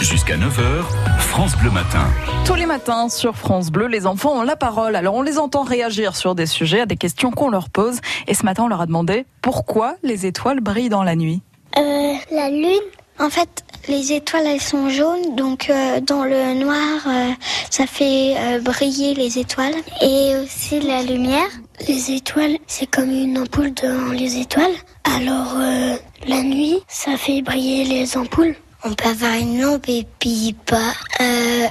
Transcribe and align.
Jusqu'à 0.00 0.36
9h, 0.36 0.84
France 1.18 1.56
Bleu 1.56 1.70
Matin. 1.70 2.06
Tous 2.44 2.54
les 2.54 2.66
matins 2.66 3.08
sur 3.08 3.34
France 3.36 3.70
Bleu, 3.70 3.86
les 3.86 4.06
enfants 4.06 4.38
ont 4.38 4.42
la 4.42 4.56
parole. 4.56 4.94
Alors 4.94 5.14
on 5.14 5.22
les 5.22 5.38
entend 5.38 5.62
réagir 5.62 6.14
sur 6.16 6.34
des 6.34 6.46
sujets, 6.46 6.80
à 6.80 6.86
des 6.86 6.96
questions 6.96 7.30
qu'on 7.30 7.48
leur 7.48 7.70
pose. 7.70 7.98
Et 8.26 8.34
ce 8.34 8.44
matin, 8.44 8.64
on 8.64 8.68
leur 8.68 8.80
a 8.80 8.86
demandé 8.86 9.26
pourquoi 9.42 9.96
les 10.02 10.26
étoiles 10.26 10.60
brillent 10.60 10.90
dans 10.90 11.02
la 11.02 11.16
nuit. 11.16 11.40
Euh, 11.78 12.12
la 12.30 12.50
lune, 12.50 12.78
en 13.18 13.30
fait, 13.30 13.64
les 13.88 14.12
étoiles, 14.12 14.46
elles 14.46 14.60
sont 14.60 14.88
jaunes, 14.90 15.34
donc 15.34 15.70
euh, 15.70 16.00
dans 16.00 16.24
le 16.24 16.54
noir, 16.54 16.76
euh, 17.06 17.30
ça 17.70 17.86
fait 17.86 18.34
euh, 18.36 18.60
briller 18.60 19.14
les 19.14 19.38
étoiles. 19.38 19.74
Et 20.02 20.34
aussi 20.36 20.80
la 20.80 21.02
lumière. 21.02 21.48
Les 21.88 22.12
étoiles, 22.12 22.56
c'est 22.66 22.86
comme 22.86 23.10
une 23.10 23.38
ampoule 23.38 23.72
dans 23.74 24.12
les 24.12 24.38
étoiles. 24.38 24.72
Alors 25.04 25.54
euh, 25.56 25.96
la 26.26 26.42
nuit, 26.42 26.78
ça 26.88 27.16
fait 27.16 27.42
briller 27.42 27.84
les 27.84 28.16
ampoules. 28.16 28.54
On 28.88 28.94
peut 28.94 29.08
avoir 29.08 29.34
une 29.34 29.60
lampe 29.60 29.88
et 29.88 30.06
puis 30.20 30.54
pas 30.64 30.92
euh, 31.20 31.66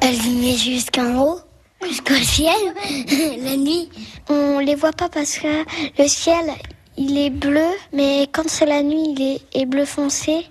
allumer 0.00 0.56
jusqu'en 0.56 1.22
haut. 1.22 1.38
Jusqu'au 1.86 2.14
ciel, 2.14 2.56
la 3.44 3.56
nuit. 3.56 3.88
On 4.28 4.58
les 4.58 4.74
voit 4.74 4.90
pas 4.90 5.08
parce 5.08 5.38
que 5.38 5.64
le 6.02 6.08
ciel, 6.08 6.50
il 6.96 7.16
est 7.16 7.30
bleu, 7.30 7.68
mais 7.92 8.28
quand 8.32 8.48
c'est 8.48 8.66
la 8.66 8.82
nuit, 8.82 9.14
il 9.16 9.40
est, 9.52 9.66
bleu 9.66 9.84
foncé. 9.84 10.46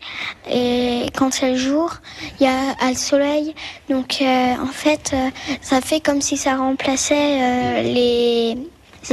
Et 0.50 1.08
quand 1.14 1.34
c'est 1.34 1.52
le 1.52 1.58
jour, 1.58 1.92
il 2.40 2.46
y 2.46 2.50
a, 2.50 2.90
le 2.90 2.96
soleil. 2.96 3.54
Donc 3.90 4.22
euh, 4.22 4.54
en 4.62 4.72
fait, 4.72 5.12
euh, 5.14 5.30
ça 5.62 5.82
fait 5.82 6.00
comme 6.00 6.22
si 6.22 6.38
ça 6.38 6.56
remplaçait 6.56 7.42
euh, 7.42 7.82
les 7.82 8.58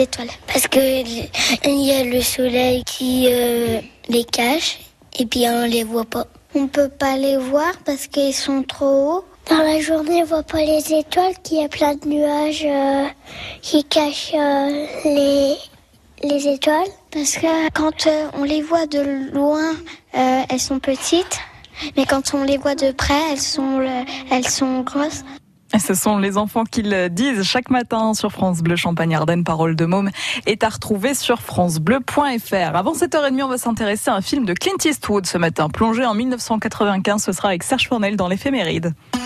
étoiles. 0.01 0.31
Parce 0.47 0.69
que 0.69 0.79
il 0.79 1.85
y 1.85 1.91
a 1.91 2.05
le 2.05 2.21
soleil 2.21 2.85
qui 2.85 3.27
les 4.09 4.25
cache 4.25 4.79
et 5.19 5.27
puis 5.27 5.45
on 5.49 5.65
les 5.65 5.83
voit 5.83 6.05
pas. 6.05 6.29
On 6.57 6.69
peut 6.69 6.89
pas 6.89 7.17
les 7.17 7.37
voir 7.37 7.73
parce 7.85 8.07
qu'ils 8.07 8.33
sont 8.33 8.63
trop 8.63 8.87
hauts. 8.87 9.25
Dans 9.51 9.59
la 9.59 9.81
journée, 9.81 10.23
on 10.23 10.25
voit 10.25 10.45
pas 10.45 10.61
les 10.61 10.93
étoiles, 10.93 11.35
qu'il 11.43 11.61
y 11.61 11.65
a 11.65 11.69
plein 11.69 11.97
de 11.97 12.07
nuages 12.07 12.65
euh, 12.65 13.09
qui 13.61 13.83
cachent 13.83 14.33
euh, 14.35 14.87
les, 15.05 15.57
les 16.23 16.49
étoiles. 16.49 16.87
Parce 17.11 17.35
que 17.37 17.71
quand 17.73 18.07
euh, 18.07 18.29
on 18.35 18.45
les 18.45 18.63
voit 18.63 18.87
de 18.87 19.33
loin, 19.33 19.73
elles 20.13 20.61
sont 20.61 20.79
petites. 20.79 21.41
Mais 21.97 22.07
quand 22.07 22.35
on 22.35 22.45
les 22.45 22.57
voit 22.57 22.77
de 22.77 22.93
près, 22.93 23.21
elles 23.33 23.41
sont, 23.41 23.85
elles 24.31 24.47
sont 24.47 24.83
grosses. 24.83 25.25
Ce 25.79 25.95
sont 25.95 26.19
les 26.19 26.37
enfants 26.37 26.65
qui 26.65 26.83
le 26.83 27.09
disent 27.09 27.43
chaque 27.43 27.71
matin 27.71 28.15
sur 28.15 28.31
France 28.31 28.63
Bleu 28.63 28.77
Champagne-Ardenne. 28.77 29.45
Parole 29.45 29.77
de 29.77 29.85
môme 29.85 30.11
est 30.47 30.63
à 30.63 30.69
retrouver 30.69 31.15
sur 31.15 31.41
francebleu.fr. 31.41 32.77
Avant 32.77 32.93
7h30, 32.93 33.43
on 33.43 33.49
va 33.49 33.59
s'intéresser 33.59 34.11
à 34.11 34.15
un 34.15 34.21
film 34.21 34.45
de 34.45 34.55
Clint 34.55 34.79
Eastwood 34.85 35.27
ce 35.27 35.39
matin. 35.39 35.69
Plongé 35.69 36.05
en 36.05 36.15
1995, 36.15 37.25
ce 37.25 37.33
sera 37.33 37.49
avec 37.49 37.63
Serge 37.63 37.89
Fournel 37.89 38.17
dans 38.17 38.29
l'éphéméride. 38.29 38.95